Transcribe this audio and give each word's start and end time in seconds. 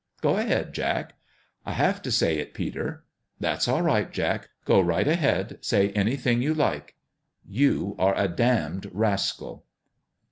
"Go 0.23 0.37
ahead, 0.37 0.73
Jack."" 0.73 1.13
I 1.67 1.73
have 1.73 2.01
to 2.01 2.11
say 2.11 2.39
it, 2.39 2.55
Peter."" 2.55 3.03
That's 3.39 3.67
all 3.67 3.83
right, 3.83 4.11
Jack. 4.11 4.49
Go 4.65 4.81
right 4.81 5.07
ahead. 5.07 5.59
Say 5.63 5.91
anything 5.91 6.41
you 6.41 6.55
like."" 6.55 6.95
You 7.59 7.95
are 7.99 8.15
a 8.17 8.27
damned 8.27 8.89
rascal 8.95 9.63